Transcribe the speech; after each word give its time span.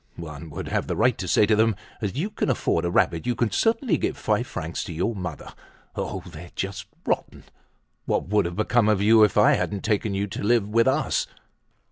One 0.15 0.49
would 0.49 0.69
have 0.69 0.87
the 0.87 0.95
right 0.95 1.15
to 1.19 1.27
say 1.27 1.45
to 1.45 1.55
them: 1.55 1.75
'As 2.01 2.15
you 2.15 2.31
can 2.31 2.49
afford 2.49 2.85
a 2.85 2.89
rabbit 2.89 3.27
you 3.27 3.35
can 3.35 3.51
certainly 3.51 3.99
give 3.99 4.17
five 4.17 4.47
francs 4.47 4.83
to 4.85 4.93
your 4.93 5.13
mother!' 5.15 5.53
Oh! 5.95 6.23
they're 6.25 6.49
just 6.55 6.87
rotten! 7.05 7.43
What 8.05 8.27
would 8.29 8.45
have 8.45 8.55
become 8.55 8.89
of 8.89 8.99
you 9.03 9.23
if 9.23 9.37
I 9.37 9.51
hadn't 9.53 9.83
taken 9.83 10.15
you 10.15 10.25
to 10.25 10.41
live 10.41 10.67
with 10.67 10.87
us?" 10.87 11.27